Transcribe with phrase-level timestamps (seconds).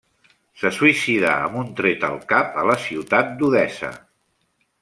[0.61, 3.93] Se suïcidà amb un tret al cap a la ciutat d'Odessa.